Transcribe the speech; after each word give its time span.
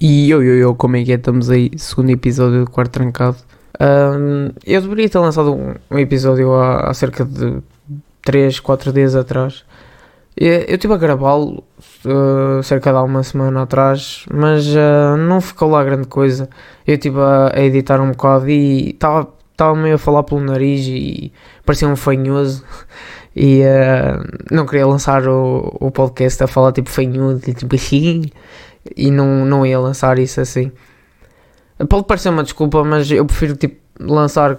E 0.00 0.30
eu, 0.30 0.42
eu, 0.42 0.58
eu, 0.58 0.74
como 0.76 0.96
é 0.96 1.04
que 1.04 1.10
é? 1.10 1.16
Estamos 1.16 1.50
aí, 1.50 1.72
segundo 1.76 2.10
episódio 2.10 2.64
do 2.64 2.70
Quarto 2.70 2.92
Trancado. 2.92 3.36
Um, 3.80 4.50
eu 4.64 4.80
deveria 4.80 5.08
ter 5.08 5.18
lançado 5.18 5.52
um, 5.52 5.74
um 5.90 5.98
episódio 5.98 6.54
há, 6.54 6.88
há, 6.88 6.94
cerca 6.94 7.24
de 7.24 7.60
3, 8.22 8.60
4 8.60 8.92
dias 8.92 9.16
atrás. 9.16 9.64
Eu 10.36 10.74
estive 10.76 10.94
a 10.94 10.96
gravá-lo 10.96 11.64
uh, 12.04 12.62
cerca 12.62 12.92
de 12.92 12.96
há 12.96 13.02
uma 13.02 13.24
semana 13.24 13.62
atrás, 13.62 14.24
mas 14.32 14.68
uh, 14.68 15.16
não 15.16 15.40
ficou 15.40 15.68
lá 15.68 15.82
grande 15.82 16.06
coisa. 16.06 16.48
Eu 16.86 16.94
estive 16.94 17.18
a, 17.18 17.50
a 17.56 17.60
editar 17.60 18.00
um 18.00 18.12
bocado 18.12 18.48
e 18.48 18.90
estava 18.90 19.74
meio 19.74 19.96
a 19.96 19.98
falar 19.98 20.22
pelo 20.22 20.40
nariz 20.40 20.86
e 20.86 21.32
parecia 21.66 21.88
um 21.88 21.96
fanhoso. 21.96 22.64
E 23.34 23.62
uh, 23.62 24.24
não 24.50 24.64
queria 24.64 24.86
lançar 24.86 25.26
o, 25.26 25.76
o 25.80 25.90
podcast 25.90 26.42
a 26.42 26.46
falar 26.46 26.70
tipo 26.72 26.88
fanhudo, 26.88 27.40
tipo 27.40 27.74
assim 27.74 28.30
e 28.96 29.10
não, 29.10 29.44
não 29.44 29.66
ia 29.66 29.78
lançar 29.78 30.18
isso 30.18 30.40
assim. 30.40 30.72
Pode 31.88 32.06
parecer 32.06 32.28
uma 32.30 32.42
desculpa, 32.42 32.82
mas 32.82 33.10
eu 33.10 33.24
prefiro 33.24 33.56
tipo, 33.56 33.76
lançar 34.00 34.58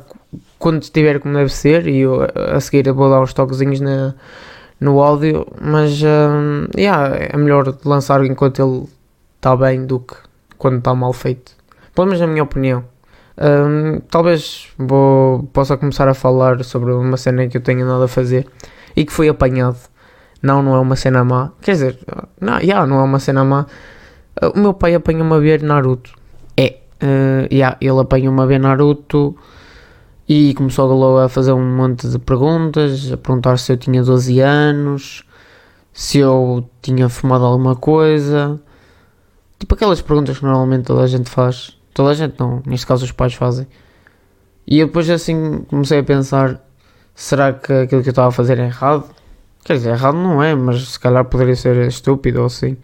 quando 0.57 0.83
estiver 0.83 1.19
como 1.19 1.33
deve 1.33 1.51
ser 1.51 1.87
e 1.87 1.99
eu, 1.99 2.27
a 2.35 2.59
seguir 2.59 2.87
eu 2.87 2.95
vou 2.95 3.09
dar 3.09 3.21
uns 3.21 3.33
toquezinhos 3.33 3.79
na, 3.79 4.13
no 4.79 5.01
áudio, 5.01 5.47
mas 5.59 6.01
um, 6.03 6.67
yeah, 6.77 7.15
é 7.15 7.37
melhor 7.37 7.75
lançar 7.83 8.23
enquanto 8.23 8.61
ele 8.61 8.87
está 9.35 9.55
bem 9.55 9.85
do 9.85 9.99
que 9.99 10.15
quando 10.57 10.77
está 10.77 10.93
mal 10.93 11.13
feito. 11.13 11.53
Pelo 11.93 12.07
menos 12.07 12.21
na 12.21 12.27
minha 12.27 12.43
opinião. 12.43 12.83
Um, 13.41 14.01
talvez 14.09 14.67
vou, 14.77 15.43
possa 15.53 15.77
começar 15.77 16.07
a 16.09 16.13
falar 16.13 16.61
sobre 16.63 16.91
uma 16.91 17.15
cena 17.15 17.47
que 17.47 17.55
eu 17.55 17.61
tenho 17.61 17.85
nada 17.85 18.05
a 18.05 18.07
fazer 18.07 18.45
e 18.95 19.05
que 19.05 19.13
foi 19.13 19.29
apanhado. 19.29 19.77
Não, 20.41 20.61
não 20.61 20.75
é 20.75 20.79
uma 20.79 20.95
cena 20.95 21.23
má. 21.23 21.51
Quer 21.61 21.71
dizer, 21.71 21.99
não, 22.39 22.57
yeah, 22.59 22.85
não 22.85 22.99
é 22.99 23.03
uma 23.03 23.19
cena 23.19 23.43
má 23.43 23.65
o 24.41 24.59
meu 24.59 24.73
pai 24.73 24.95
apanha-me 24.95 25.33
a 25.33 25.39
ver 25.39 25.61
Naruto. 25.61 26.13
É, 26.55 26.79
uh, 27.03 27.53
yeah, 27.53 27.77
ele 27.81 27.99
apanha-me 27.99 28.41
a 28.41 28.45
ver 28.45 28.59
Naruto 28.59 29.35
e 30.27 30.53
começou 30.53 31.19
a 31.19 31.27
fazer 31.27 31.53
um 31.53 31.75
monte 31.75 32.07
de 32.07 32.19
perguntas, 32.19 33.11
a 33.11 33.17
perguntar 33.17 33.57
se 33.57 33.71
eu 33.71 33.77
tinha 33.77 34.03
12 34.03 34.39
anos, 34.39 35.23
se 35.91 36.19
eu 36.19 36.69
tinha 36.81 37.09
fumado 37.09 37.45
alguma 37.45 37.75
coisa. 37.75 38.59
Tipo 39.57 39.75
aquelas 39.75 40.01
perguntas 40.01 40.37
que 40.37 40.45
normalmente 40.45 40.85
toda 40.85 41.01
a 41.01 41.07
gente 41.07 41.29
faz. 41.29 41.77
Toda 41.93 42.11
a 42.11 42.13
gente 42.13 42.35
não, 42.39 42.61
neste 42.65 42.85
caso 42.85 43.03
os 43.03 43.11
pais 43.11 43.33
fazem. 43.33 43.67
E 44.65 44.79
eu 44.79 44.87
depois 44.87 45.09
assim 45.09 45.65
comecei 45.67 45.99
a 45.99 46.03
pensar, 46.03 46.63
será 47.15 47.51
que 47.51 47.73
aquilo 47.73 48.03
que 48.03 48.09
eu 48.09 48.11
estava 48.11 48.29
a 48.29 48.31
fazer 48.31 48.59
é 48.59 48.65
errado? 48.65 49.09
Quer 49.65 49.73
dizer, 49.73 49.89
errado 49.89 50.15
não 50.15 50.41
é, 50.41 50.53
mas 50.53 50.89
se 50.89 50.99
calhar 50.99 51.25
poderia 51.25 51.55
ser 51.55 51.87
estúpido 51.87 52.39
ou 52.39 52.45
assim. 52.45 52.77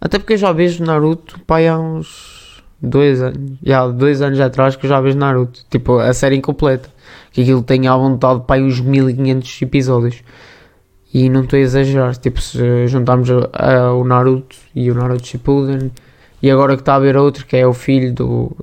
Até 0.00 0.18
porque 0.18 0.34
eu 0.34 0.38
já 0.38 0.52
vejo 0.52 0.84
Naruto, 0.84 1.40
pai, 1.46 1.68
há 1.68 1.78
uns 1.78 2.62
dois 2.80 3.22
anos. 3.22 3.58
Já, 3.62 3.86
dois 3.88 4.20
anos 4.22 4.38
atrás 4.40 4.76
que 4.76 4.86
eu 4.86 4.90
já 4.90 5.00
vejo 5.00 5.18
Naruto. 5.18 5.64
Tipo, 5.70 5.98
a 5.98 6.12
série 6.12 6.36
incompleta. 6.36 6.88
Que 7.32 7.42
aquilo 7.42 7.62
tem 7.62 7.86
à 7.88 7.96
vontade, 7.96 8.42
pai, 8.46 8.62
uns 8.62 8.80
1500 8.80 9.62
episódios. 9.62 10.22
E 11.12 11.28
não 11.28 11.42
estou 11.42 11.58
a 11.58 11.60
exagerar. 11.60 12.16
Tipo, 12.16 12.40
se 12.40 12.86
juntarmos 12.88 13.28
a, 13.30 13.48
a, 13.52 13.94
o 13.94 14.04
Naruto 14.04 14.56
e 14.74 14.90
o 14.90 14.94
Naruto 14.94 15.26
Shippuden. 15.26 15.90
E 16.42 16.50
agora 16.50 16.76
que 16.76 16.82
está 16.82 16.96
a 16.96 16.98
ver 16.98 17.16
outro, 17.16 17.46
que 17.46 17.56
é 17.56 17.66
o 17.66 17.72
filho 17.72 18.12
do, 18.12 18.56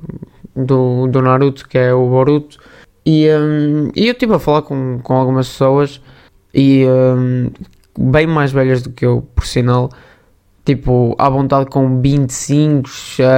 do, 0.56 1.08
do 1.08 1.22
Naruto, 1.22 1.68
que 1.68 1.78
é 1.78 1.94
o 1.94 2.08
Boruto. 2.08 2.60
E, 3.06 3.28
um, 3.30 3.92
e 3.96 4.08
eu 4.08 4.14
estive 4.14 4.36
a 4.36 4.40
falar 4.40 4.62
com, 4.62 5.00
com 5.02 5.14
algumas 5.16 5.50
pessoas. 5.50 6.00
E 6.54 6.86
um, 6.86 7.50
bem 7.98 8.28
mais 8.28 8.52
velhas 8.52 8.84
do 8.84 8.92
que 8.92 9.06
eu, 9.06 9.28
por 9.36 9.46
sinal 9.46 9.90
tipo, 10.66 11.16
à 11.18 11.30
vontade 11.30 11.70
com 11.70 12.02
25 12.02 12.90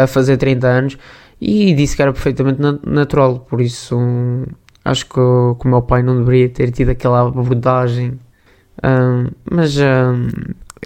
a 0.03 0.07
fazer 0.07 0.37
30 0.37 0.67
anos 0.67 0.97
e 1.41 1.73
disse 1.73 1.95
que 1.95 2.01
era 2.01 2.13
perfeitamente 2.13 2.59
natural, 2.85 3.39
por 3.39 3.61
isso 3.61 3.97
acho 4.83 5.05
que, 5.05 5.13
que 5.13 5.67
o 5.67 5.67
meu 5.67 5.81
pai 5.81 6.03
não 6.03 6.17
deveria 6.17 6.49
ter 6.49 6.71
tido 6.71 6.89
aquela 6.89 7.21
abordagem, 7.21 8.19
um, 8.83 9.27
mas 9.51 9.75
um, 9.77 10.29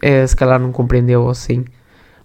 é, 0.01 0.25
se 0.25 0.35
calhar 0.35 0.59
não 0.59 0.71
compreendeu 0.71 1.29
assim, 1.29 1.65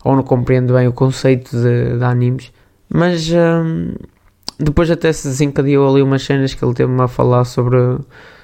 ou 0.05 0.15
não 0.16 0.22
compreende 0.22 0.72
bem 0.72 0.87
o 0.87 0.93
conceito 0.93 1.50
de, 1.56 1.99
de 1.99 2.05
animes, 2.05 2.53
mas 2.89 3.28
um, 3.31 3.94
depois 4.59 4.91
até 4.91 5.12
se 5.12 5.28
desencadeou 5.28 5.91
ali 5.91 6.03
umas 6.03 6.22
cenas 6.22 6.55
que 6.55 6.65
ele 6.65 6.75
teve-me 6.75 7.03
a 7.03 7.09
falar 7.09 7.44
sobre, 7.44 7.99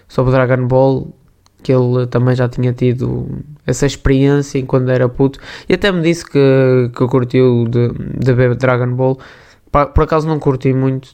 sobre 0.09 0.33
Dragon 0.33 0.66
Ball 0.66 1.15
que 1.62 1.72
ele 1.72 2.06
também 2.06 2.34
já 2.34 2.49
tinha 2.49 2.72
tido 2.72 3.28
essa 3.71 3.87
experiência 3.87 4.59
enquanto 4.59 4.89
era 4.91 5.09
puto 5.09 5.39
e 5.69 5.75
até 5.75 5.91
me 5.91 6.03
disse 6.03 6.25
que, 6.25 6.91
que 6.95 7.07
curtiu 7.07 7.67
de, 7.69 7.93
de 8.19 8.33
ver 8.33 8.55
Dragon 8.57 8.95
Ball. 8.95 9.19
Por, 9.71 10.03
acaso 10.03 10.27
não 10.27 10.41
curti 10.41 10.73
muito, 10.73 11.11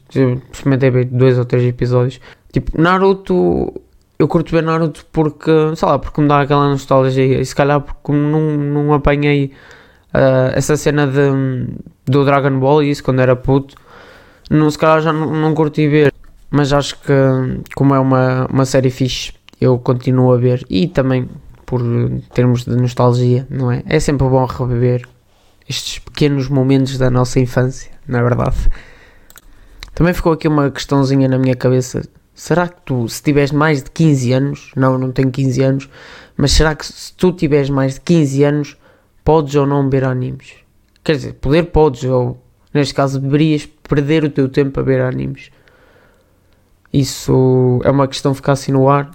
experimentei 0.51 0.91
ver 0.91 1.05
dois 1.07 1.39
ou 1.39 1.45
três 1.45 1.63
episódios. 1.65 2.21
Tipo, 2.51 2.81
Naruto, 2.81 3.73
eu 4.19 4.27
curto 4.27 4.51
ver 4.51 4.63
Naruto 4.63 5.05
porque, 5.13 5.51
sei 5.77 5.89
lá, 5.89 5.99
porque 5.99 6.21
me 6.23 6.29
dá 6.29 6.41
aquela 6.41 6.69
nostalgia 6.69 7.41
e 7.41 7.45
se 7.45 7.55
calhar 7.55 7.83
porque 7.83 8.13
não, 8.13 8.57
não 8.57 8.95
apanhei 8.95 9.53
uh, 10.15 10.53
essa 10.55 10.75
cena 10.75 11.07
de, 11.07 11.69
do 12.07 12.25
Dragon 12.25 12.59
Ball 12.59 12.83
e 12.83 12.91
isso 12.91 13.05
quando 13.05 13.21
era 13.21 13.37
puto, 13.37 13.75
não, 14.51 14.71
se 14.71 14.79
calhar 14.79 15.03
já 15.03 15.13
não, 15.13 15.35
não 15.35 15.55
curti 15.55 15.87
ver. 15.87 16.13
Mas 16.49 16.73
acho 16.73 16.99
que, 17.01 17.13
como 17.75 17.95
é 17.95 17.99
uma, 17.99 18.47
uma 18.47 18.65
série 18.65 18.89
fixe 18.89 19.33
eu 19.61 19.79
continuo 19.79 20.33
a 20.33 20.37
ver 20.37 20.65
e 20.69 20.87
também 20.87 21.29
por 21.67 21.83
termos 22.33 22.65
de 22.65 22.77
nostalgia, 22.77 23.47
não 23.51 23.71
é? 23.71 23.83
É 23.87 23.99
sempre 23.99 24.27
bom 24.29 24.45
reviver 24.47 25.03
estes 25.69 25.99
pequenos 25.99 26.49
momentos 26.49 26.97
da 26.97 27.11
nossa 27.11 27.41
infância, 27.41 27.91
não 28.07 28.21
é 28.21 28.23
verdade? 28.23 28.57
Também 29.95 30.15
ficou 30.15 30.33
aqui 30.33 30.47
uma 30.47 30.71
questãozinha 30.71 31.29
na 31.29 31.39
minha 31.39 31.57
cabeça. 31.57 32.03
Será 32.33 32.69
que 32.69 32.81
tu, 32.83 33.09
se 33.09 33.23
tiveres 33.23 33.51
mais 33.51 33.83
de 33.83 33.91
15 33.91 34.33
anos, 34.33 34.71
não, 34.77 34.97
não 34.97 35.11
tenho 35.11 35.31
15 35.31 35.63
anos, 35.63 35.91
mas 36.37 36.53
será 36.53 36.75
que 36.75 36.87
se 36.87 37.13
tu 37.15 37.33
tiveres 37.33 37.69
mais 37.69 37.95
de 37.95 38.03
15 38.03 38.45
anos, 38.45 38.77
podes 39.25 39.55
ou 39.57 39.67
não 39.67 39.91
ver 39.91 40.05
animes? 40.05 40.53
Quer 41.03 41.17
dizer, 41.17 41.33
poder 41.35 41.65
podes, 41.65 42.05
ou 42.05 42.41
neste 42.73 42.95
caso 42.95 43.19
deverias 43.19 43.67
perder 43.67 44.23
o 44.23 44.31
teu 44.31 44.49
tempo 44.49 44.79
a 44.79 44.83
ver 44.83 45.01
animes. 45.01 45.51
Isso 46.93 47.81
é 47.83 47.91
uma 47.91 48.07
questão 48.07 48.33
que 48.33 48.37
ficar 48.37 48.53
assim 48.53 48.73
no 48.73 48.89
ar 48.89 49.11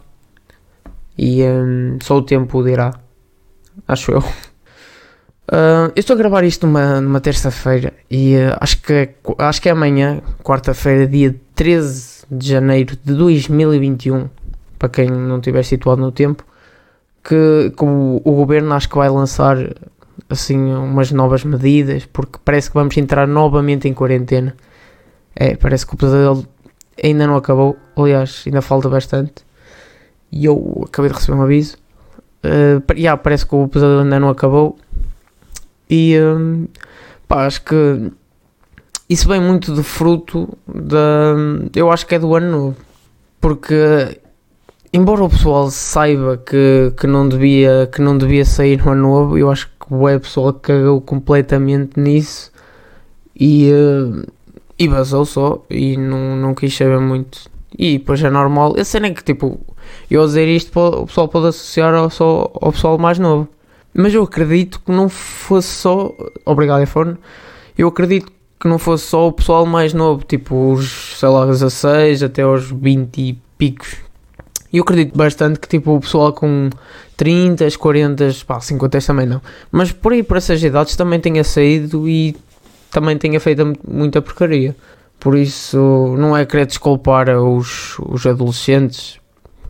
e 1.21 1.43
um, 1.43 1.99
só 2.01 2.17
o 2.17 2.23
tempo 2.23 2.63
dirá, 2.63 2.95
acho 3.87 4.11
eu. 4.11 4.19
Uh, 4.21 5.93
eu 5.95 5.99
estou 5.99 6.15
a 6.15 6.17
gravar 6.17 6.43
isto 6.43 6.65
numa, 6.65 6.99
numa 6.99 7.21
terça-feira 7.21 7.93
e 8.09 8.35
uh, 8.37 8.57
acho, 8.59 8.81
que 8.81 8.91
é, 8.91 9.13
acho 9.37 9.61
que 9.61 9.69
é 9.69 9.71
amanhã, 9.71 10.19
quarta-feira, 10.43 11.05
dia 11.05 11.35
13 11.53 12.25
de 12.31 12.47
janeiro 12.47 12.97
de 13.05 13.13
2021, 13.13 14.29
para 14.79 14.89
quem 14.89 15.11
não 15.11 15.37
estiver 15.37 15.63
situado 15.63 16.01
no 16.01 16.11
tempo, 16.11 16.43
que, 17.23 17.71
que 17.77 17.85
o, 17.85 18.19
o, 18.25 18.31
governo 18.33 18.73
acho 18.73 18.89
que 18.89 18.95
vai 18.95 19.09
lançar 19.09 19.57
assim 20.27 20.57
umas 20.57 21.11
novas 21.11 21.43
medidas, 21.43 22.03
porque 22.03 22.39
parece 22.43 22.69
que 22.69 22.73
vamos 22.73 22.97
entrar 22.97 23.27
novamente 23.27 23.87
em 23.87 23.93
quarentena. 23.93 24.55
É, 25.35 25.55
parece 25.55 25.85
que 25.85 25.93
o 25.93 25.97
pesadelo 25.97 26.47
ainda 27.01 27.27
não 27.27 27.35
acabou, 27.35 27.77
aliás, 27.95 28.43
ainda 28.47 28.61
falta 28.63 28.89
bastante 28.89 29.45
e 30.31 30.45
eu 30.45 30.83
acabei 30.85 31.09
de 31.09 31.17
receber 31.17 31.37
um 31.37 31.41
aviso. 31.41 31.77
Uh, 32.43 32.81
yeah, 32.93 33.15
parece 33.21 33.45
que 33.45 33.53
o 33.53 33.67
pesadelo 33.67 34.01
ainda 34.01 34.19
não 34.19 34.29
acabou. 34.29 34.77
E 35.89 36.17
uh, 36.17 36.67
pá, 37.27 37.45
acho 37.45 37.63
que 37.63 38.11
isso 39.09 39.27
vem 39.27 39.41
muito 39.41 39.73
de 39.73 39.83
fruto 39.83 40.57
da. 40.67 41.35
Eu 41.75 41.91
acho 41.91 42.07
que 42.07 42.15
é 42.15 42.19
do 42.19 42.33
ano 42.33 42.51
novo. 42.51 42.77
Porque 43.39 44.19
embora 44.93 45.23
o 45.23 45.29
pessoal 45.29 45.69
saiba 45.69 46.37
que, 46.37 46.93
que, 46.97 47.07
não, 47.07 47.27
devia, 47.27 47.89
que 47.91 48.01
não 48.01 48.17
devia 48.17 48.45
sair 48.45 48.83
no 48.83 48.91
ano 48.91 49.01
novo, 49.01 49.37
eu 49.37 49.51
acho 49.51 49.67
que 49.67 49.93
o 49.93 50.19
pessoal 50.19 50.53
cagou 50.53 51.01
completamente 51.01 51.99
nisso 51.99 52.51
e, 53.35 53.71
uh, 53.71 54.25
e 54.77 54.87
basou 54.87 55.25
só 55.25 55.65
e 55.69 55.97
não, 55.97 56.35
não 56.35 56.53
quis 56.53 56.75
saber 56.75 56.99
muito. 56.99 57.49
E 57.77 57.97
depois 57.97 58.23
é 58.23 58.29
normal. 58.29 58.75
A 58.77 58.83
cena 58.83 59.07
é 59.07 59.11
que 59.11 59.23
tipo 59.23 59.59
eu 60.09 60.23
a 60.23 60.25
dizer 60.25 60.47
isto 60.47 60.77
o 60.79 61.05
pessoal 61.05 61.27
pode 61.27 61.47
associar 61.47 61.93
ao, 61.93 62.09
só 62.09 62.51
ao 62.61 62.71
pessoal 62.71 62.97
mais 62.97 63.19
novo. 63.19 63.47
Mas 63.93 64.13
eu 64.13 64.23
acredito 64.23 64.79
que 64.85 64.91
não 64.91 65.09
fosse 65.09 65.67
só. 65.67 66.13
Obrigado, 66.45 66.83
iPhone. 66.83 67.17
Eu 67.77 67.87
acredito 67.89 68.31
que 68.59 68.67
não 68.67 68.77
fosse 68.77 69.07
só 69.07 69.27
o 69.27 69.31
pessoal 69.31 69.65
mais 69.65 69.93
novo, 69.93 70.23
tipo 70.23 70.73
os, 70.73 71.17
sei 71.17 71.29
lá, 71.29 71.45
16 71.45 72.23
até 72.23 72.43
aos 72.43 72.69
20 72.69 73.17
e 73.17 73.37
picos. 73.57 73.97
E 74.71 74.77
eu 74.77 74.83
acredito 74.83 75.17
bastante 75.17 75.59
que 75.59 75.67
tipo 75.67 75.95
o 75.95 75.99
pessoal 75.99 76.31
com 76.31 76.69
30, 77.17 77.67
40, 77.77 78.29
pá, 78.47 78.59
50 78.59 78.99
também 79.01 79.25
não. 79.25 79.41
Mas 79.71 79.91
por 79.91 80.13
aí, 80.13 80.23
por 80.23 80.37
essas 80.37 80.63
idades, 80.63 80.95
também 80.95 81.19
tenha 81.19 81.43
saído 81.43 82.07
e 82.07 82.35
também 82.89 83.17
tenha 83.17 83.39
feito 83.39 83.73
muita 83.87 84.21
porcaria. 84.21 84.75
Por 85.19 85.35
isso, 85.35 86.15
não 86.17 86.35
é 86.35 86.45
querer 86.45 86.65
desculpar 86.65 87.29
os, 87.29 87.97
os 87.99 88.25
adolescentes 88.25 89.20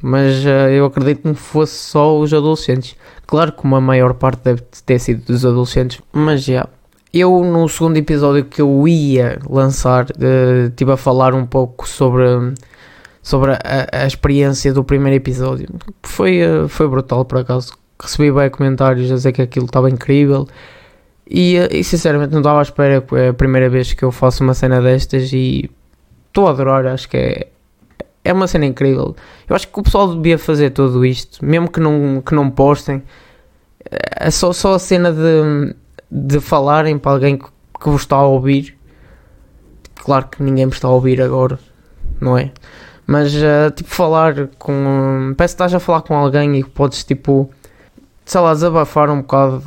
mas 0.01 0.44
uh, 0.45 0.69
eu 0.69 0.86
acredito 0.86 1.21
que 1.21 1.27
não 1.27 1.36
fosse 1.36 1.77
só 1.77 2.18
os 2.18 2.33
adolescentes. 2.33 2.95
Claro 3.25 3.51
que 3.51 3.63
uma 3.63 3.80
maior 3.80 4.13
parte 4.13 4.44
deve 4.44 4.62
ter 4.86 5.00
sido 5.00 5.25
dos 5.25 5.45
adolescentes, 5.45 6.01
mas 6.13 6.44
já 6.44 6.68
eu 7.13 7.44
no 7.44 7.68
segundo 7.68 7.98
episódio 7.98 8.45
que 8.45 8.62
eu 8.62 8.88
ia 8.88 9.39
lançar, 9.50 10.06
uh, 10.06 10.68
estive 10.69 10.94
a 10.94 10.98
falar 10.98 11.33
um 11.33 11.45
pouco 11.45 11.88
sobre, 11.88 12.24
sobre 13.21 13.51
a, 13.51 13.89
a 13.92 14.07
experiência 14.07 14.74
do 14.74 14.83
primeiro 14.83 15.18
episódio. 15.18 15.68
Foi, 16.03 16.42
uh, 16.42 16.69
foi 16.69 16.88
brutal 16.88 17.25
por 17.25 17.39
acaso. 17.39 17.74
Recebi 18.01 18.31
bem 18.31 18.50
comentários 18.50 19.12
a 19.12 19.15
dizer 19.15 19.33
que 19.33 19.42
aquilo 19.42 19.65
estava 19.65 19.89
incrível. 19.89 20.48
E, 21.30 21.59
uh, 21.59 21.68
e 21.69 21.83
sinceramente 21.83 22.31
não 22.31 22.39
estava 22.39 22.59
à 22.59 22.62
espera, 22.62 23.03
é 23.13 23.30
a 23.30 23.33
primeira 23.33 23.69
vez 23.69 23.92
que 23.92 24.03
eu 24.03 24.12
faço 24.12 24.44
uma 24.44 24.53
cena 24.53 24.81
destas 24.81 25.33
e 25.33 25.69
estou 26.27 26.48
a 26.48 26.51
adorar, 26.51 26.88
acho 26.88 27.09
que 27.09 27.18
é, 27.18 27.48
é 28.23 28.33
uma 28.33 28.47
cena 28.47 28.65
incrível. 28.65 29.15
Eu 29.47 29.56
acho 29.56 29.68
que 29.68 29.79
o 29.79 29.83
pessoal 29.83 30.15
devia 30.15 30.38
fazer 30.38 30.71
tudo 30.71 31.06
isto, 31.06 31.44
mesmo 31.44 31.69
que 31.69 31.79
não, 31.79 32.21
que 32.21 32.33
não 32.35 32.50
postem. 32.50 33.03
É 34.19 34.29
só, 34.29 34.53
só 34.53 34.75
a 34.75 34.79
cena 34.79 35.12
de 35.12 35.75
de 36.12 36.41
falarem 36.41 36.97
para 37.00 37.13
alguém 37.13 37.38
que, 37.38 37.45
que 37.79 37.89
vos 37.89 38.01
está 38.01 38.18
a 38.18 38.25
ouvir. 38.25 38.77
Claro 39.95 40.27
que 40.27 40.44
ninguém 40.44 40.65
me 40.65 40.71
está 40.73 40.89
a 40.89 40.91
ouvir 40.91 41.21
agora, 41.21 41.57
não 42.19 42.38
é? 42.38 42.51
Mas, 43.07 43.33
uh, 43.33 43.71
tipo, 43.73 43.89
falar 43.89 44.47
com. 44.59 45.33
Parece 45.38 45.53
que 45.53 45.56
estás 45.56 45.74
a 45.74 45.79
falar 45.79 46.01
com 46.01 46.15
alguém 46.15 46.57
e 46.57 46.63
que 46.63 46.69
podes, 46.69 47.03
tipo, 47.03 47.50
sei 48.25 48.41
lá, 48.41 48.53
desabafar 48.53 49.09
um 49.09 49.21
bocado 49.21 49.63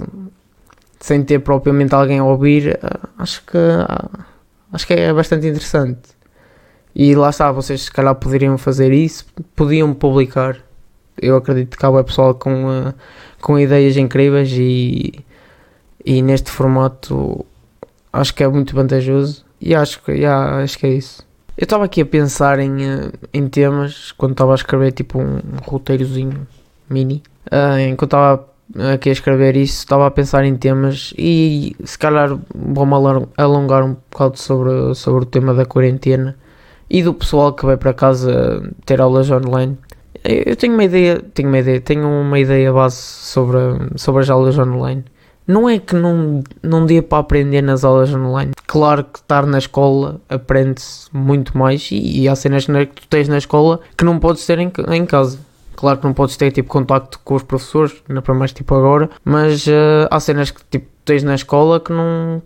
sem 1.00 1.22
ter 1.22 1.38
propriamente 1.40 1.94
alguém 1.94 2.18
a 2.18 2.24
ouvir. 2.24 2.78
Uh, 2.82 3.08
acho 3.18 3.44
que. 3.44 3.56
Uh, 3.56 4.24
acho 4.72 4.86
que 4.86 4.92
é 4.92 5.12
bastante 5.12 5.46
interessante. 5.46 6.13
E 6.94 7.14
lá 7.14 7.30
está, 7.30 7.50
vocês 7.50 7.82
se 7.82 7.90
calhar 7.90 8.14
poderiam 8.14 8.56
fazer 8.56 8.92
isso, 8.92 9.26
podiam 9.56 9.92
publicar. 9.92 10.58
Eu 11.20 11.36
acredito 11.36 11.76
que 11.76 11.84
há 11.86 12.04
pessoal 12.04 12.34
com, 12.34 12.92
com 13.40 13.58
ideias 13.58 13.96
incríveis 13.96 14.50
e 14.52 15.24
e 16.04 16.20
neste 16.20 16.50
formato 16.50 17.44
acho 18.12 18.34
que 18.34 18.44
é 18.44 18.48
muito 18.48 18.74
vantajoso 18.74 19.44
e 19.60 19.74
acho 19.74 20.02
que, 20.02 20.12
yeah, 20.12 20.62
acho 20.62 20.78
que 20.78 20.86
é 20.86 20.90
isso. 20.90 21.22
Eu 21.56 21.64
estava 21.64 21.84
aqui 21.84 22.02
a 22.02 22.06
pensar 22.06 22.58
em, 22.58 22.84
eh, 22.84 23.10
em 23.32 23.48
temas 23.48 24.12
quando 24.12 24.32
estava 24.32 24.52
a 24.52 24.54
escrever 24.56 24.92
tipo 24.92 25.18
um 25.18 25.40
roteirozinho 25.62 26.46
mini. 26.90 27.22
Uh, 27.46 27.78
enquanto 27.88 28.16
estava 28.16 28.48
aqui 28.92 29.08
a 29.08 29.12
escrever 29.12 29.56
isso, 29.56 29.78
estava 29.78 30.06
a 30.06 30.10
pensar 30.10 30.44
em 30.44 30.56
temas 30.56 31.14
e 31.16 31.74
se 31.84 31.98
calhar 31.98 32.36
vou-me 32.54 32.94
alongar 33.36 33.84
um 33.84 33.96
bocado 34.10 34.38
sobre, 34.38 34.94
sobre 34.94 35.22
o 35.22 35.26
tema 35.26 35.54
da 35.54 35.64
quarentena 35.64 36.36
e 36.94 37.02
do 37.02 37.12
pessoal 37.12 37.52
que 37.52 37.66
vai 37.66 37.76
para 37.76 37.92
casa 37.92 38.62
ter 38.86 39.00
aulas 39.00 39.28
online. 39.28 39.76
Eu 40.22 40.54
tenho 40.54 40.74
uma 40.74 40.84
ideia, 40.84 41.20
tenho 41.34 41.48
uma 41.48 41.58
ideia, 41.58 41.80
tenho 41.80 42.08
uma 42.08 42.38
ideia 42.38 42.72
base 42.72 42.96
sobre, 42.96 43.58
sobre 43.96 44.22
as 44.22 44.30
aulas 44.30 44.56
online 44.56 45.04
não 45.46 45.68
é 45.68 45.78
que 45.78 45.94
não, 45.94 46.42
não 46.62 46.86
dê 46.86 47.02
para 47.02 47.18
aprender 47.18 47.60
nas 47.60 47.84
aulas 47.84 48.14
online. 48.14 48.52
Claro 48.66 49.04
que 49.04 49.18
estar 49.18 49.44
na 49.44 49.58
escola 49.58 50.20
aprende-se 50.28 51.06
muito 51.12 51.58
mais 51.58 51.90
e, 51.90 52.22
e 52.22 52.28
há 52.28 52.34
cenas 52.34 52.64
que 52.64 52.86
tu 52.86 53.08
tens 53.08 53.28
na 53.28 53.36
escola 53.36 53.80
que 53.96 54.04
não 54.04 54.18
podes 54.18 54.46
ter 54.46 54.58
em, 54.58 54.72
em 54.92 55.04
casa. 55.04 55.38
Claro 55.76 55.98
que 55.98 56.06
não 56.06 56.14
podes 56.14 56.36
ter 56.36 56.50
tipo 56.50 56.70
contacto 56.70 57.20
com 57.22 57.34
os 57.34 57.42
professores, 57.42 58.02
não 58.08 58.18
é 58.18 58.20
para 58.22 58.32
mais 58.32 58.52
tipo 58.52 58.74
agora, 58.74 59.10
mas 59.22 59.66
uh, 59.66 60.08
há 60.10 60.18
cenas 60.18 60.50
que 60.50 60.62
tipo 60.70 60.86
tens 61.04 61.22
na 61.22 61.34
escola 61.34 61.78
que 61.78 61.92
não, 61.92 62.40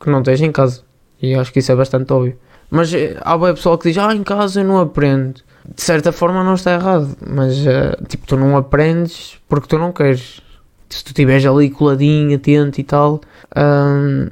que 0.00 0.10
não 0.10 0.22
tens 0.22 0.40
em 0.40 0.50
casa. 0.50 0.82
E 1.20 1.34
acho 1.34 1.52
que 1.52 1.60
isso 1.60 1.70
é 1.70 1.76
bastante 1.76 2.12
óbvio. 2.12 2.36
Mas 2.74 2.90
uh, 2.90 2.96
há 3.20 3.36
bem 3.36 3.54
pessoal 3.54 3.76
que 3.76 3.90
diz, 3.90 3.98
ah, 3.98 4.14
em 4.14 4.22
casa 4.22 4.62
eu 4.62 4.64
não 4.64 4.80
aprendo. 4.80 5.42
De 5.74 5.82
certa 5.82 6.10
forma 6.10 6.42
não 6.42 6.54
está 6.54 6.72
errado, 6.72 7.14
mas 7.24 7.58
uh, 7.58 8.02
tipo, 8.08 8.26
tu 8.26 8.34
não 8.34 8.56
aprendes 8.56 9.38
porque 9.46 9.68
tu 9.68 9.78
não 9.78 9.92
queres 9.92 10.40
se 10.88 11.04
tu 11.04 11.08
estiveres 11.08 11.44
ali 11.44 11.70
coladinho, 11.70 12.34
atento 12.34 12.80
e 12.80 12.84
tal, 12.84 13.20
hum, 13.56 14.28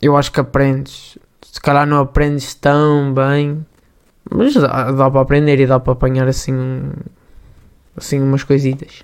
eu 0.00 0.16
acho 0.16 0.30
que 0.30 0.40
aprendes. 0.40 1.18
Se 1.42 1.60
calhar 1.60 1.86
não 1.86 2.00
aprendes 2.00 2.54
tão 2.54 3.12
bem, 3.12 3.64
mas 4.30 4.54
dá, 4.54 4.92
dá 4.92 5.10
para 5.10 5.20
aprender 5.20 5.58
e 5.58 5.66
dá 5.66 5.80
para 5.80 5.94
apanhar 5.94 6.28
assim, 6.28 6.90
assim 7.96 8.20
umas 8.20 8.44
coisitas 8.44 9.02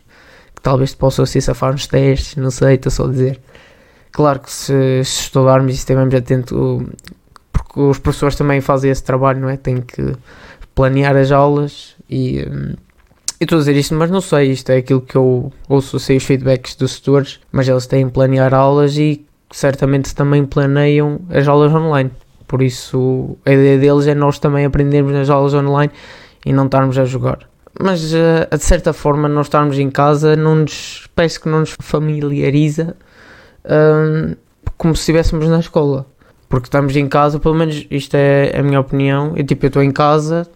que 0.54 0.62
talvez 0.62 0.92
te 0.92 0.96
possam 0.98 1.26
se 1.26 1.40
safar 1.40 1.72
nos 1.72 1.86
testes, 1.86 2.36
não 2.36 2.50
sei, 2.50 2.74
estou 2.74 2.92
só 2.92 3.06
a 3.06 3.10
dizer. 3.10 3.40
Claro 4.12 4.40
que 4.40 4.52
se, 4.52 5.02
se 5.04 5.22
estudarmos 5.22 5.72
e 5.72 5.76
estivermos 5.76 6.14
atentos, 6.14 6.86
porque 7.74 7.80
os 7.80 7.98
professores 7.98 8.36
também 8.36 8.60
fazem 8.60 8.90
esse 8.90 9.02
trabalho, 9.02 9.40
não 9.40 9.48
é? 9.48 9.56
Têm 9.56 9.80
que 9.80 10.14
planear 10.74 11.16
as 11.16 11.32
aulas 11.32 11.96
e. 12.08 12.46
Hum, 12.48 12.74
eu 13.40 13.46
estou 13.46 13.56
a 13.56 13.58
dizer 13.58 13.76
isto, 13.76 13.94
mas 13.96 14.10
não 14.10 14.20
sei, 14.20 14.52
isto 14.52 14.70
é 14.70 14.76
aquilo 14.76 15.00
que 15.00 15.16
eu 15.16 15.52
ouço, 15.68 15.98
sei 15.98 16.16
os 16.16 16.24
feedbacks 16.24 16.76
dos 16.76 16.92
setores, 16.92 17.40
mas 17.50 17.68
eles 17.68 17.84
têm 17.86 18.06
que 18.06 18.12
planear 18.12 18.54
aulas 18.54 18.96
e 18.96 19.26
certamente 19.50 20.14
também 20.14 20.46
planeiam 20.46 21.20
as 21.28 21.46
aulas 21.48 21.74
online. 21.74 22.12
Por 22.46 22.62
isso, 22.62 23.36
a 23.44 23.50
ideia 23.50 23.76
deles 23.76 24.06
é 24.06 24.14
nós 24.14 24.38
também 24.38 24.64
aprendermos 24.64 25.12
nas 25.12 25.28
aulas 25.28 25.52
online 25.52 25.92
e 26.46 26.52
não 26.52 26.66
estarmos 26.66 26.96
a 26.96 27.04
jogar. 27.04 27.40
Mas, 27.78 28.14
uh, 28.14 28.56
de 28.56 28.64
certa 28.64 28.92
forma, 28.92 29.28
nós 29.28 29.46
estarmos 29.46 29.78
em 29.78 29.90
casa 29.90 30.36
não 30.36 30.54
nos, 30.54 31.08
parece 31.14 31.40
que 31.40 31.48
não 31.48 31.60
nos 31.60 31.74
familiariza 31.80 32.96
uh, 33.64 34.36
como 34.78 34.94
se 34.94 35.00
estivéssemos 35.00 35.48
na 35.48 35.58
escola. 35.58 36.06
Porque 36.54 36.68
estamos 36.68 36.94
em 36.94 37.08
casa, 37.08 37.40
pelo 37.40 37.56
menos 37.56 37.84
isto 37.90 38.14
é 38.14 38.56
a 38.56 38.62
minha 38.62 38.78
opinião. 38.78 39.32
Eu, 39.34 39.44
tipo, 39.44 39.66
eu 39.66 39.66
estou 39.66 39.82
em 39.82 39.90
casa, 39.90 40.48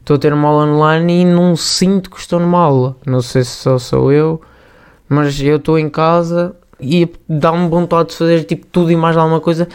estou 0.00 0.16
a 0.16 0.18
ter 0.18 0.32
uma 0.32 0.48
aula 0.48 0.66
online 0.66 1.22
e 1.22 1.24
não 1.24 1.54
sinto 1.54 2.10
que 2.10 2.18
estou 2.18 2.40
numa 2.40 2.58
aula. 2.58 2.96
Não 3.06 3.22
sei 3.22 3.44
se 3.44 3.52
só 3.52 3.78
sou 3.78 4.10
eu, 4.10 4.40
mas 5.08 5.40
eu 5.40 5.58
estou 5.58 5.78
em 5.78 5.88
casa 5.88 6.56
e 6.80 7.08
dá-me 7.28 7.68
vontade 7.68 8.08
de 8.08 8.16
fazer 8.16 8.42
tipo 8.42 8.66
tudo 8.66 8.90
e 8.90 8.96
mais 8.96 9.16
alguma 9.16 9.38
coisa 9.38 9.68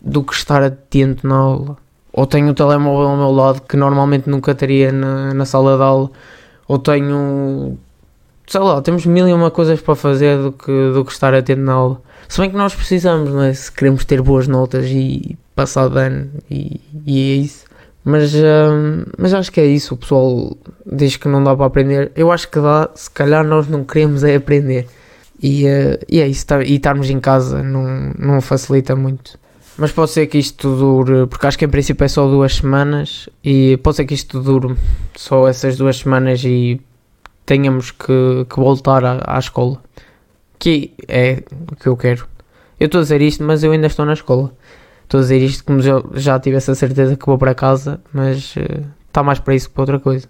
do 0.00 0.20
que 0.24 0.34
estar 0.34 0.64
atento 0.64 1.28
na 1.28 1.36
aula. 1.36 1.76
Ou 2.12 2.26
tenho 2.26 2.48
o 2.48 2.54
telemóvel 2.54 3.10
ao 3.10 3.16
meu 3.16 3.30
lado 3.30 3.62
que 3.62 3.76
normalmente 3.76 4.28
nunca 4.28 4.52
teria 4.52 4.90
na, 4.90 5.32
na 5.32 5.44
sala 5.44 5.76
de 5.76 5.82
aula, 5.84 6.10
ou 6.66 6.76
tenho 6.76 7.78
sei 8.48 8.60
lá, 8.60 8.80
temos 8.80 9.04
mil 9.06 9.28
e 9.28 9.32
uma 9.32 9.50
coisas 9.50 9.80
para 9.80 9.94
fazer 9.94 10.38
do 10.38 10.52
que, 10.52 10.92
do 10.92 11.04
que 11.04 11.12
estar 11.12 11.34
atento 11.34 11.60
na 11.60 11.74
aula. 11.74 12.02
Se 12.26 12.40
bem 12.40 12.50
que 12.50 12.56
nós 12.56 12.74
precisamos, 12.74 13.30
não 13.30 13.42
é? 13.42 13.52
Se 13.52 13.70
queremos 13.70 14.04
ter 14.04 14.20
boas 14.20 14.48
notas 14.48 14.86
e 14.86 15.38
passar 15.54 15.88
de 15.88 16.28
e, 16.50 16.80
e 17.06 17.32
é 17.32 17.34
isso. 17.36 17.64
Mas, 18.04 18.34
uh, 18.34 19.06
mas 19.18 19.34
acho 19.34 19.52
que 19.52 19.60
é 19.60 19.66
isso. 19.66 19.94
O 19.94 19.96
pessoal 19.96 20.56
diz 20.86 21.16
que 21.16 21.28
não 21.28 21.44
dá 21.44 21.54
para 21.54 21.66
aprender. 21.66 22.10
Eu 22.16 22.32
acho 22.32 22.50
que 22.50 22.58
dá. 22.58 22.90
Se 22.94 23.10
calhar 23.10 23.44
nós 23.44 23.68
não 23.68 23.84
queremos 23.84 24.24
é 24.24 24.36
aprender. 24.36 24.86
E, 25.42 25.66
uh, 25.66 25.98
e 26.08 26.20
é 26.20 26.26
isso. 26.26 26.46
Tá, 26.46 26.62
e 26.62 26.76
estarmos 26.76 27.10
em 27.10 27.20
casa 27.20 27.62
não, 27.62 28.12
não 28.18 28.40
facilita 28.40 28.96
muito. 28.96 29.38
Mas 29.76 29.92
pode 29.92 30.10
ser 30.10 30.26
que 30.26 30.38
isto 30.38 30.74
dure. 30.74 31.26
Porque 31.26 31.46
acho 31.46 31.58
que 31.58 31.64
em 31.64 31.68
princípio 31.68 32.04
é 32.04 32.08
só 32.08 32.26
duas 32.26 32.56
semanas. 32.56 33.28
E 33.44 33.76
pode 33.78 33.96
ser 33.96 34.06
que 34.06 34.14
isto 34.14 34.40
dure 34.40 34.74
só 35.14 35.46
essas 35.46 35.76
duas 35.76 35.98
semanas 35.98 36.42
e 36.44 36.80
tenhamos 37.48 37.90
que, 37.90 38.46
que 38.46 38.60
voltar 38.60 39.02
à, 39.02 39.22
à 39.26 39.38
escola. 39.38 39.80
Que 40.58 40.92
é 41.08 41.42
o 41.72 41.76
que 41.76 41.86
eu 41.86 41.96
quero. 41.96 42.26
Eu 42.78 42.86
estou 42.86 42.98
a 42.98 43.02
dizer 43.02 43.22
isto, 43.22 43.42
mas 43.42 43.64
eu 43.64 43.72
ainda 43.72 43.86
estou 43.86 44.04
na 44.04 44.12
escola. 44.12 44.52
Estou 45.04 45.18
a 45.18 45.22
dizer 45.22 45.38
isto 45.38 45.64
como 45.64 45.80
já, 45.80 46.02
já 46.12 46.38
tivesse 46.38 46.70
a 46.70 46.74
certeza 46.74 47.16
que 47.16 47.24
vou 47.24 47.38
para 47.38 47.54
casa, 47.54 48.00
mas 48.12 48.54
está 49.06 49.22
uh, 49.22 49.24
mais 49.24 49.38
para 49.38 49.54
isso 49.54 49.68
que 49.68 49.74
para 49.74 49.82
outra 49.82 49.98
coisa. 49.98 50.28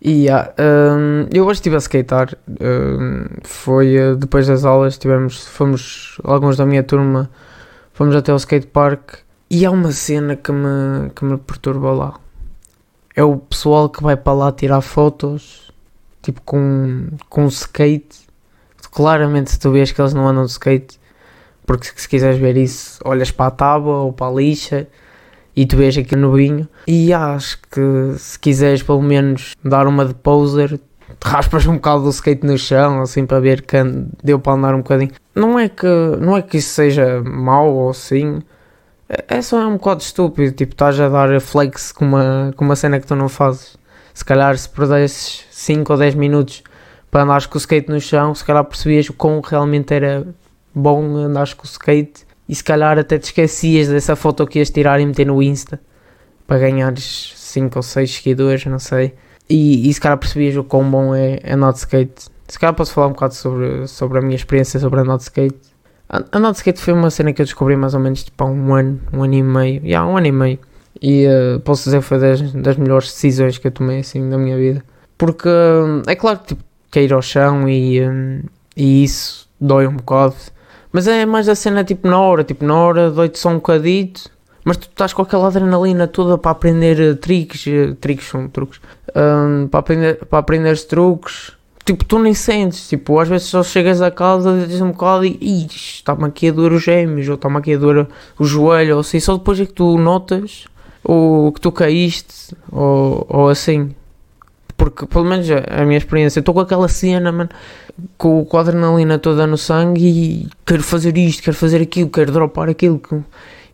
E 0.00 0.26
yeah, 0.26 0.54
um, 0.60 1.26
eu 1.34 1.44
hoje 1.44 1.58
estive 1.58 1.74
a 1.74 1.80
skatear. 1.80 2.36
Um, 2.48 3.24
foi 3.42 3.98
uh, 3.98 4.14
depois 4.14 4.46
das 4.46 4.64
aulas, 4.64 4.96
tivemos, 4.96 5.44
fomos, 5.44 6.18
alguns 6.22 6.56
da 6.56 6.64
minha 6.64 6.84
turma, 6.84 7.28
fomos 7.92 8.14
até 8.14 8.32
o 8.32 8.36
skatepark. 8.36 9.18
E 9.50 9.66
há 9.66 9.72
uma 9.72 9.90
cena 9.90 10.36
que 10.36 10.52
me, 10.52 11.10
que 11.16 11.24
me 11.24 11.36
perturba 11.36 11.90
lá. 11.90 12.14
É 13.16 13.24
o 13.24 13.38
pessoal 13.38 13.88
que 13.88 14.00
vai 14.00 14.16
para 14.16 14.34
lá 14.34 14.52
tirar 14.52 14.80
fotos, 14.82 15.67
tipo 16.28 16.42
com, 16.42 17.08
com 17.30 17.46
skate. 17.46 18.28
Claramente, 18.90 19.58
tu 19.58 19.70
vês 19.70 19.92
que 19.92 20.00
eles 20.00 20.12
não 20.12 20.28
andam 20.28 20.44
de 20.44 20.50
skate 20.50 20.98
porque 21.66 21.86
se 21.94 22.08
quiseres 22.08 22.38
ver 22.38 22.56
isso, 22.56 22.98
olhas 23.04 23.30
para 23.30 23.46
a 23.46 23.50
tábua 23.50 23.98
ou 23.98 24.12
para 24.12 24.28
a 24.28 24.34
lixa 24.34 24.86
e 25.54 25.66
tu 25.66 25.76
vês 25.76 25.96
aqui 25.96 26.16
no 26.16 26.32
vinho. 26.32 26.68
E 26.86 27.12
acho 27.12 27.58
que 27.70 28.14
se 28.18 28.38
quiseres 28.38 28.82
pelo 28.82 29.02
menos 29.02 29.54
dar 29.62 29.86
uma 29.86 30.04
de 30.04 30.14
poser, 30.14 30.78
te 30.78 31.24
raspas 31.24 31.66
um 31.66 31.74
bocado 31.74 32.04
do 32.04 32.10
skate 32.10 32.46
no 32.46 32.56
chão, 32.56 33.02
assim 33.02 33.26
para 33.26 33.40
ver 33.40 33.62
que 33.62 33.76
deu 34.22 34.38
para 34.38 34.52
andar 34.52 34.74
um 34.74 34.78
bocadinho. 34.78 35.12
Não 35.34 35.58
é 35.58 35.68
que, 35.68 35.86
não 36.20 36.36
é 36.36 36.42
que 36.42 36.58
isso 36.58 36.70
seja 36.70 37.22
mau 37.22 37.74
ou 37.74 37.90
assim, 37.90 38.40
é, 39.08 39.36
é 39.36 39.42
só 39.42 39.66
um 39.66 39.74
bocado 39.74 40.02
estúpido. 40.02 40.52
Tipo, 40.52 40.74
estás 40.74 41.00
a 41.00 41.08
dar 41.08 41.40
flex 41.40 41.92
com 41.92 42.04
uma, 42.04 42.52
com 42.56 42.64
uma 42.64 42.76
cena 42.76 43.00
que 43.00 43.06
tu 43.06 43.16
não 43.16 43.28
fazes. 43.28 43.76
Se 44.18 44.24
calhar 44.24 44.58
se 44.58 44.68
perdesses 44.68 45.44
5 45.52 45.92
ou 45.92 45.96
10 45.96 46.16
minutos 46.16 46.64
para 47.08 47.22
andares 47.22 47.46
com 47.46 47.54
o 47.54 47.58
skate 47.60 47.88
no 47.88 48.00
chão, 48.00 48.34
se 48.34 48.44
calhar 48.44 48.64
percebias 48.64 49.08
o 49.08 49.12
quão 49.12 49.40
realmente 49.40 49.94
era 49.94 50.26
bom 50.74 51.18
andares 51.18 51.54
com 51.54 51.62
o 51.62 51.66
skate 51.66 52.26
e 52.48 52.52
se 52.52 52.64
calhar 52.64 52.98
até 52.98 53.16
te 53.16 53.26
esquecias 53.26 53.86
dessa 53.86 54.16
foto 54.16 54.44
que 54.44 54.58
ias 54.58 54.70
tirar 54.70 54.98
e 54.98 55.06
meter 55.06 55.24
no 55.24 55.40
Insta 55.40 55.80
para 56.48 56.58
ganhares 56.58 57.32
5 57.36 57.78
ou 57.78 57.82
6 57.84 58.16
seguidores, 58.16 58.66
não 58.66 58.80
sei. 58.80 59.14
E, 59.48 59.88
e 59.88 59.94
se 59.94 60.00
calhar 60.00 60.18
percebias 60.18 60.56
o 60.56 60.64
quão 60.64 60.90
bom 60.90 61.14
é 61.14 61.38
andar 61.48 61.70
de 61.70 61.78
skate. 61.78 62.26
Se 62.48 62.58
calhar 62.58 62.74
posso 62.74 62.92
falar 62.92 63.06
um 63.06 63.12
bocado 63.12 63.34
sobre, 63.34 63.86
sobre 63.86 64.18
a 64.18 64.20
minha 64.20 64.34
experiência 64.34 64.80
sobre 64.80 64.98
andar 64.98 65.18
de 65.18 65.22
skate. 65.22 65.60
Andar 66.32 66.50
de 66.50 66.56
skate 66.56 66.80
foi 66.80 66.92
uma 66.92 67.10
cena 67.10 67.32
que 67.32 67.40
eu 67.40 67.46
descobri 67.46 67.76
mais 67.76 67.94
ou 67.94 68.00
menos 68.00 68.24
tipo, 68.24 68.42
há 68.42 68.48
um 68.48 68.74
ano, 68.74 69.00
um 69.12 69.22
ano 69.22 69.34
e 69.34 69.42
meio. 69.44 69.80
Já, 69.84 70.04
um 70.04 70.16
ano 70.16 70.26
e 70.26 70.32
meio. 70.32 70.58
E 71.00 71.26
uh, 71.26 71.60
posso 71.60 71.84
dizer 71.84 71.98
que 71.98 72.04
foi 72.04 72.18
das, 72.18 72.52
das 72.52 72.76
melhores 72.76 73.06
decisões 73.06 73.58
que 73.58 73.66
eu 73.66 73.72
tomei 73.72 74.00
assim 74.00 74.20
na 74.20 74.36
minha 74.36 74.56
vida. 74.56 74.82
Porque 75.16 75.48
é 76.06 76.14
claro 76.14 76.38
que 76.40 76.46
tipo, 76.48 76.64
cair 76.90 77.12
ao 77.12 77.22
chão 77.22 77.68
e, 77.68 78.00
um, 78.06 78.42
e 78.76 79.04
isso 79.04 79.48
dói 79.60 79.86
um 79.86 79.96
bocado. 79.96 80.34
Mas 80.92 81.06
é 81.06 81.26
mais 81.26 81.48
a 81.48 81.54
cena 81.54 81.84
tipo 81.84 82.08
na 82.08 82.18
hora, 82.18 82.42
tipo 82.44 82.64
na 82.64 82.74
hora 82.74 83.10
dói-te 83.10 83.38
só 83.38 83.50
um 83.50 83.56
bocadito. 83.56 84.30
Mas 84.64 84.76
tu 84.76 84.88
estás 84.88 85.12
com 85.12 85.22
aquela 85.22 85.46
adrenalina 85.46 86.06
toda 86.06 86.36
para 86.36 86.50
aprender 86.50 86.98
uh, 86.98 87.12
uh, 87.12 87.94
truques 87.94 88.28
são 88.28 88.48
truques, 88.48 88.80
um, 89.16 89.66
para 89.68 89.80
aprender, 89.80 90.24
para 90.26 90.38
aprender 90.40 90.78
truques 90.84 91.56
tipo, 91.92 92.04
tu 92.04 92.18
nem 92.18 92.34
sentes, 92.34 92.86
tipo, 92.86 93.18
às 93.18 93.28
vezes 93.28 93.46
só 93.46 93.62
chegas 93.62 94.02
a 94.02 94.10
casa, 94.10 94.66
dizes 94.66 94.82
um 94.82 94.90
bocado 94.90 95.24
e 95.24 95.66
está-me 95.66 96.26
aqui 96.26 96.48
a 96.48 96.52
doer 96.52 96.72
os 96.72 96.82
gêmeos, 96.82 97.26
ou 97.28 97.34
está-me 97.34 97.56
aqui 97.56 97.74
a 97.74 97.78
doer 97.78 98.06
o 98.38 98.44
joelho, 98.44 98.94
ou 98.96 99.00
assim, 99.00 99.18
só 99.18 99.38
depois 99.38 99.58
é 99.58 99.64
que 99.64 99.72
tu 99.72 99.96
notas, 99.96 100.66
ou 101.08 101.50
que 101.50 101.60
tu 101.60 101.72
caíste, 101.72 102.54
ou, 102.70 103.26
ou 103.30 103.48
assim. 103.48 103.92
Porque, 104.76 105.06
pelo 105.06 105.24
menos, 105.24 105.48
a 105.50 105.84
minha 105.86 105.96
experiência, 105.96 106.38
estou 106.38 106.54
com 106.54 106.60
aquela 106.60 106.86
cena, 106.86 107.32
mano, 107.32 107.48
com, 108.18 108.44
com 108.44 108.56
a 108.58 108.60
adrenalina 108.60 109.18
toda 109.18 109.46
no 109.46 109.56
sangue 109.56 110.06
e 110.06 110.48
quero 110.66 110.82
fazer 110.82 111.16
isto, 111.16 111.42
quero 111.42 111.56
fazer 111.56 111.80
aquilo, 111.80 112.10
quero 112.10 112.30
dropar 112.30 112.68
aquilo, 112.68 113.00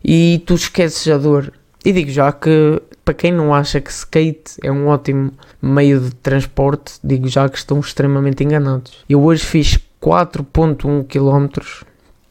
e 0.03 0.43
tu 0.47 0.55
esqueces 0.55 1.13
a 1.13 1.19
dor. 1.19 1.53
E 1.85 1.93
digo 1.93 2.11
já 2.11 2.33
que 2.33 2.81
para 3.05 3.13
quem 3.13 3.33
não 3.33 3.53
acha 3.53 3.81
que 3.81 3.91
skate 3.91 4.55
é 4.63 4.71
um 4.71 4.87
ótimo 4.87 5.33
meio 5.61 6.01
de 6.01 6.15
transporte, 6.15 6.95
digo 7.03 7.29
já 7.29 7.49
que 7.49 7.59
estão 7.59 7.81
extremamente 7.81 8.45
enganados. 8.45 9.05
Eu 9.11 9.23
hoje 9.23 9.45
fiz 9.45 9.79
4.1 10.01 11.05
km 11.05 11.63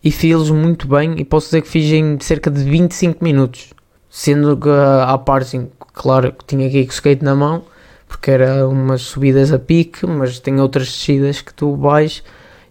e 0.02 0.10
fiz 0.10 0.50
muito 0.50 0.88
bem 0.88 1.16
e 1.20 1.26
posso 1.26 1.48
dizer 1.48 1.62
que 1.62 1.68
fiz 1.68 1.92
em 1.92 2.18
cerca 2.22 2.50
de 2.50 2.64
25 2.64 3.24
minutos. 3.24 3.73
Sendo 4.16 4.56
que 4.56 4.70
à 4.70 5.18
parte, 5.18 5.60
claro 5.92 6.32
que 6.34 6.46
tinha 6.46 6.68
aqui 6.68 6.82
o 6.82 6.84
skate 6.84 7.24
na 7.24 7.34
mão, 7.34 7.64
porque 8.08 8.30
era 8.30 8.70
umas 8.70 9.02
subidas 9.02 9.52
a 9.52 9.58
pique, 9.58 10.06
mas 10.06 10.38
tem 10.38 10.62
outras 10.62 10.86
descidas 10.86 11.42
que 11.42 11.52
tu 11.52 11.76
vais 11.76 12.24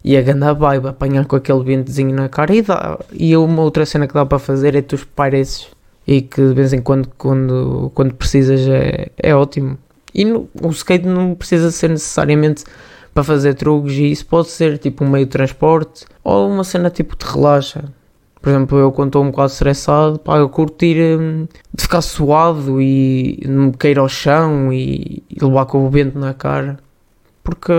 e 0.04 0.16
a 0.16 0.22
ganda 0.22 0.54
vibe, 0.54 0.86
apanhar 0.86 1.26
com 1.26 1.34
aquele 1.34 1.64
ventozinho 1.64 2.14
na 2.14 2.28
cara 2.28 2.54
e 2.54 2.62
dá. 2.62 2.96
E 3.12 3.36
uma 3.36 3.62
outra 3.62 3.84
cena 3.84 4.06
que 4.06 4.14
dá 4.14 4.24
para 4.24 4.38
fazer 4.38 4.76
é 4.76 4.82
tu 4.82 4.94
espares 4.94 5.66
e 6.06 6.22
que 6.22 6.40
de 6.40 6.54
vez 6.54 6.72
em 6.72 6.80
quando, 6.80 7.08
quando, 7.18 7.90
quando 7.92 8.14
precisas, 8.14 8.60
é, 8.68 9.08
é 9.20 9.34
ótimo. 9.34 9.76
E 10.14 10.24
no, 10.24 10.48
o 10.62 10.68
skate 10.68 11.08
não 11.08 11.34
precisa 11.34 11.72
ser 11.72 11.90
necessariamente 11.90 12.62
para 13.12 13.24
fazer 13.24 13.54
truques, 13.54 13.94
e 13.94 14.12
isso 14.12 14.26
pode 14.26 14.48
ser 14.48 14.78
tipo 14.78 15.04
um 15.04 15.10
meio 15.10 15.26
de 15.26 15.32
transporte 15.32 16.06
ou 16.22 16.48
uma 16.48 16.62
cena 16.62 16.88
tipo 16.88 17.16
de 17.16 17.26
relaxa. 17.26 17.82
Por 18.42 18.50
exemplo, 18.50 18.76
eu 18.78 18.90
quando 18.90 19.10
estou 19.10 19.22
um 19.22 19.30
bocado 19.30 19.52
estressado, 19.52 20.18
pá, 20.18 20.38
eu 20.38 20.48
curtir 20.48 20.96
hum, 21.00 21.46
de 21.72 21.82
ficar 21.82 22.02
suado 22.02 22.82
e 22.82 23.40
me 23.46 23.72
cair 23.72 24.00
ao 24.00 24.08
chão 24.08 24.72
e, 24.72 25.22
e, 25.30 25.44
levar 25.44 25.66
com 25.66 25.86
o 25.86 25.90
vento 25.90 26.18
na 26.18 26.34
cara. 26.34 26.78
Porque, 27.44 27.72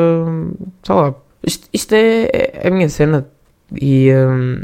sei 0.81 0.95
lá, 0.95 1.13
isto, 1.45 1.67
isto 1.73 1.93
é, 1.93 2.29
é 2.31 2.67
a 2.67 2.71
minha 2.71 2.87
cena. 2.87 3.27
E, 3.79 4.09
hum, 4.13 4.63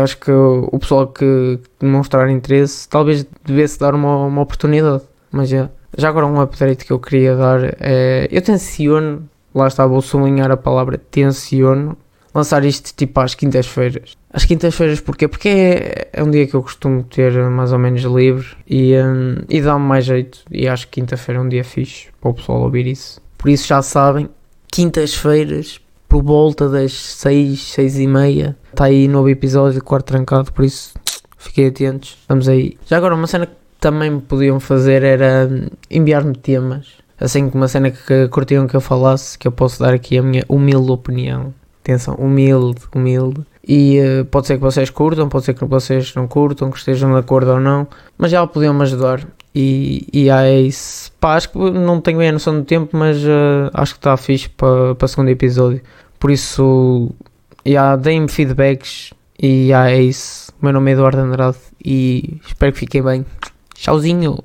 acho 0.00 0.18
que 0.18 0.30
o 0.30 0.78
pessoal 0.78 1.08
que 1.08 1.58
demonstrar 1.80 2.30
interesse 2.30 2.88
talvez 2.88 3.26
devesse 3.44 3.80
dar 3.80 3.94
uma, 3.96 4.26
uma 4.26 4.42
oportunidade. 4.42 5.02
Mas 5.32 5.48
já, 5.48 5.70
já 5.96 6.08
agora 6.08 6.26
um 6.26 6.40
update 6.40 6.84
que 6.84 6.92
eu 6.92 7.00
queria 7.00 7.34
dar 7.36 7.60
é. 7.80 8.28
Eu 8.30 8.42
tenciono, 8.42 9.28
lá 9.52 9.66
está, 9.66 9.86
vou 9.86 10.00
sublinhar 10.02 10.52
a 10.52 10.56
palavra 10.56 10.98
tenciono, 10.98 11.96
lançar 12.34 12.64
isto 12.64 12.94
tipo 12.94 13.18
às 13.20 13.34
quintas-feiras. 13.34 14.16
Às 14.32 14.44
quintas-feiras 14.44 15.00
porquê? 15.00 15.28
Porque 15.28 15.48
é, 15.48 16.08
é, 16.12 16.22
um 16.22 16.30
dia 16.30 16.46
que 16.46 16.54
eu 16.54 16.62
costumo 16.62 17.02
ter 17.02 17.32
mais 17.50 17.72
ou 17.72 17.78
menos 17.78 18.02
livre 18.02 18.46
e, 18.68 18.94
um, 18.96 19.36
e 19.48 19.60
dá-me 19.60 19.84
mais 19.84 20.04
jeito. 20.06 20.40
E 20.50 20.66
acho 20.66 20.88
que 20.88 21.00
quinta-feira 21.00 21.40
é 21.40 21.44
um 21.44 21.48
dia 21.48 21.62
fixe 21.62 22.08
para 22.20 22.30
o 22.30 22.34
pessoal 22.34 22.62
ouvir 22.62 22.86
isso. 22.86 23.20
Por 23.36 23.50
isso 23.50 23.66
já 23.66 23.82
sabem, 23.82 24.28
quintas-feiras 24.70 25.80
por 26.08 26.22
volta 26.22 26.68
das 26.68 26.92
6, 26.92 27.60
6 27.60 27.98
e 27.98 28.06
meia. 28.06 28.56
Está 28.70 28.84
aí 28.84 29.06
novo 29.08 29.28
episódio 29.28 29.74
de 29.74 29.80
Quarto 29.80 30.06
Trancado, 30.06 30.52
por 30.52 30.64
isso 30.64 30.94
fiquem 31.36 31.66
atentos. 31.66 32.18
Vamos 32.28 32.48
aí. 32.48 32.78
Já 32.86 32.96
agora, 32.96 33.14
uma 33.14 33.26
cena 33.26 33.46
que 33.46 33.52
também 33.80 34.18
podiam 34.20 34.58
fazer 34.60 35.02
era 35.02 35.48
enviar-me 35.90 36.34
temas. 36.34 36.86
Assim 37.20 37.48
como 37.48 37.62
uma 37.62 37.68
cena 37.68 37.90
que 37.90 38.28
curtiam 38.28 38.66
que 38.66 38.74
eu 38.74 38.80
falasse, 38.80 39.38
que 39.38 39.46
eu 39.46 39.52
posso 39.52 39.80
dar 39.80 39.92
aqui 39.92 40.18
a 40.18 40.22
minha 40.22 40.44
humilde 40.48 40.90
opinião. 40.90 41.54
Atenção, 41.82 42.14
humilde, 42.14 42.80
humilde. 42.94 43.44
E 43.66 44.00
uh, 44.00 44.24
pode 44.24 44.46
ser 44.46 44.56
que 44.56 44.62
vocês 44.62 44.90
curtam, 44.90 45.28
pode 45.28 45.44
ser 45.44 45.54
que 45.54 45.64
vocês 45.64 46.14
não 46.14 46.26
curtam, 46.26 46.70
que 46.70 46.78
estejam 46.78 47.12
de 47.12 47.18
acordo 47.18 47.52
ou 47.52 47.60
não, 47.60 47.86
mas 48.18 48.30
já 48.30 48.44
podiam 48.46 48.74
me 48.74 48.82
ajudar. 48.82 49.26
E, 49.54 50.06
e 50.12 50.28
isso. 50.66 51.12
Pá, 51.20 51.36
acho 51.36 51.50
que 51.50 51.58
não 51.58 52.00
tenho 52.00 52.18
bem 52.18 52.30
a 52.30 52.32
noção 52.32 52.58
do 52.58 52.64
tempo, 52.64 52.96
mas 52.96 53.18
uh, 53.22 53.70
acho 53.74 53.94
que 53.94 53.98
está 53.98 54.16
fixe 54.16 54.48
para 54.48 54.96
o 55.00 55.08
segundo 55.08 55.28
episódio. 55.28 55.80
Por 56.18 56.30
isso, 56.30 57.10
yeah, 57.66 57.96
deem-me 57.96 58.28
feedbacks 58.28 59.12
e 59.40 59.66
yeah, 59.68 59.90
é 59.90 60.02
isso. 60.02 60.52
Meu 60.60 60.72
nome 60.72 60.90
é 60.90 60.94
Eduardo 60.94 61.18
Andrade 61.18 61.58
e 61.84 62.40
espero 62.46 62.72
que 62.72 62.80
fiquem 62.80 63.02
bem. 63.02 63.26
Tchauzinho! 63.74 64.42